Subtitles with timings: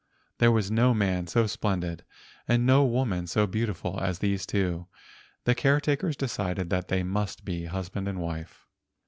[0.39, 2.03] There was no man so splendid
[2.47, 4.87] and no woman so beautiful as these two.
[5.43, 8.65] The caretakers decided that they must be husband and wife.